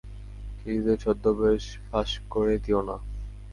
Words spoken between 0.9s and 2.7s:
ছদ্মবেশ ফাঁস করে